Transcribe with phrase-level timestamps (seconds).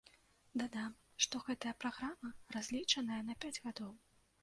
[0.61, 0.95] Дадам,
[1.27, 3.99] што гэтая праграма разлічаная на пяць гадоў.